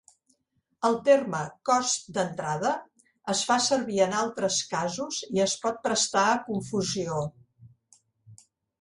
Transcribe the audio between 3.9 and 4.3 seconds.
en